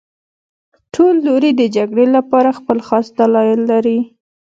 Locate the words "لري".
3.71-3.99